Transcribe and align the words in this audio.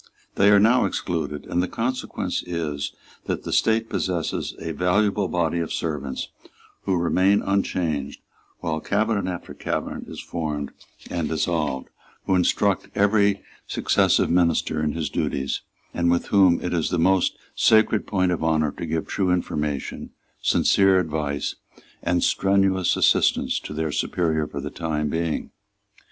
They 0.33 0.49
are 0.49 0.59
now 0.59 0.85
excluded, 0.85 1.45
and 1.45 1.61
the 1.61 1.67
consequence 1.67 2.41
is 2.47 2.93
that 3.25 3.43
the 3.43 3.53
State 3.53 3.87
possesses 3.87 4.55
a 4.57 4.71
valuable 4.71 5.27
body 5.27 5.59
of 5.59 5.71
servants 5.71 6.29
who 6.85 6.97
remain 6.97 7.43
unchanged 7.43 8.19
while 8.61 8.79
cabinet 8.79 9.27
after 9.31 9.53
cabinet 9.53 10.07
is 10.07 10.19
formed 10.19 10.71
and 11.11 11.27
dissolved, 11.29 11.89
who 12.25 12.33
instruct 12.33 12.87
every 12.95 13.43
successive 13.67 14.31
minister 14.31 14.81
in 14.81 14.93
his 14.93 15.07
duties, 15.11 15.61
and 15.93 16.09
with 16.09 16.29
whom 16.29 16.59
it 16.61 16.73
is 16.73 16.89
the 16.89 16.97
most 16.97 17.37
sacred 17.53 18.07
point 18.07 18.31
of 18.31 18.43
honour 18.43 18.71
to 18.71 18.87
give 18.87 19.05
true 19.05 19.29
information, 19.31 20.09
sincere 20.41 20.97
advise, 20.99 21.57
and 22.01 22.23
strenuous 22.23 22.97
assistance 22.97 23.59
to 23.59 23.71
their 23.71 23.91
superior 23.91 24.47
for 24.47 24.61
the 24.61 24.71
time 24.71 25.09
being. 25.09 25.51